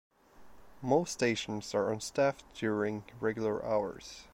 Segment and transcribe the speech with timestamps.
[0.81, 4.23] Most stations are unstaffed during regular hours.